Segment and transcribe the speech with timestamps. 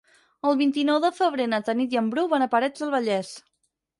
[0.51, 3.31] El vint-i-nou de febrer na Tanit i en Bru van a Parets del Vallès.